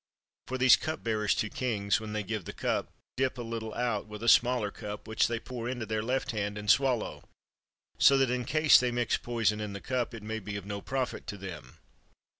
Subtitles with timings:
[0.47, 4.07] For these cup bearers to kings, when they give the cup, dip a little out
[4.07, 7.23] with a smaller cup, which they pour into their left hand and swallow;
[7.99, 10.81] so that, in case they mix poison in the cup, it may be of no
[10.81, 11.77] profit to them.